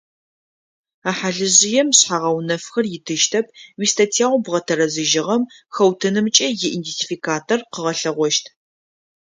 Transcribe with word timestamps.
А 1.09 1.11
хьалыжъыем 1.17 1.89
шъхьэ-гъэунэфхэр 1.97 2.85
итыщтэп, 2.97 3.45
уистатьяу 3.79 4.35
бгъэтэрэзыжьыгъэм 4.43 5.43
хэутынымкӏэ 5.75 6.45
иидентификатор 6.51 7.59
къыгъэлъэгъощт. 7.71 8.45